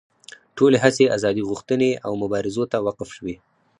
[0.57, 3.35] ټولې هڅې ازادي غوښتنې او مبارزو ته وقف شوې.